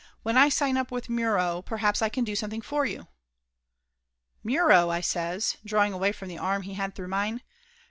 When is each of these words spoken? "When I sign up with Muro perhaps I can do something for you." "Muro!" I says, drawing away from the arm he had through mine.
"When 0.23 0.35
I 0.35 0.49
sign 0.49 0.77
up 0.77 0.89
with 0.91 1.09
Muro 1.09 1.61
perhaps 1.61 2.01
I 2.01 2.09
can 2.09 2.23
do 2.23 2.35
something 2.35 2.63
for 2.63 2.87
you." 2.87 3.05
"Muro!" 4.43 4.89
I 4.89 4.99
says, 5.01 5.57
drawing 5.63 5.93
away 5.93 6.11
from 6.11 6.27
the 6.27 6.39
arm 6.39 6.63
he 6.63 6.73
had 6.73 6.95
through 6.95 7.09
mine. 7.09 7.43